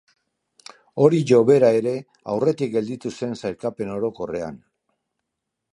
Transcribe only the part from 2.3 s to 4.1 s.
aurretik gelditu zen sailkapen